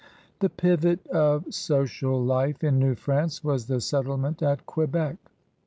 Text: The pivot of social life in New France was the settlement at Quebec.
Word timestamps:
The 0.39 0.49
pivot 0.49 1.05
of 1.09 1.53
social 1.53 2.19
life 2.25 2.63
in 2.63 2.79
New 2.79 2.95
France 2.95 3.43
was 3.43 3.67
the 3.67 3.79
settlement 3.79 4.41
at 4.41 4.65
Quebec. 4.65 5.17